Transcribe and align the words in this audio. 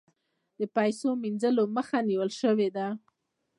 د 0.59 0.61
پیسو 0.75 1.09
مینځلو 1.23 1.63
مخه 1.75 1.97
نیول 2.09 2.31
شوې 2.41 2.69
ده؟ 2.75 2.87